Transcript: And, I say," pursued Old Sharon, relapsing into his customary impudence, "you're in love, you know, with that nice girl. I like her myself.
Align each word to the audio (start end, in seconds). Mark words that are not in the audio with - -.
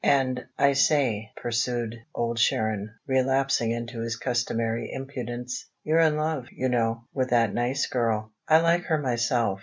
And, 0.03 0.47
I 0.57 0.73
say," 0.73 1.29
pursued 1.37 1.93
Old 2.15 2.39
Sharon, 2.39 2.95
relapsing 3.05 3.69
into 3.69 3.99
his 3.99 4.15
customary 4.15 4.91
impudence, 4.91 5.67
"you're 5.83 5.99
in 5.99 6.17
love, 6.17 6.47
you 6.51 6.69
know, 6.69 7.03
with 7.13 7.29
that 7.29 7.53
nice 7.53 7.85
girl. 7.85 8.31
I 8.47 8.61
like 8.61 8.85
her 8.85 8.97
myself. 8.97 9.59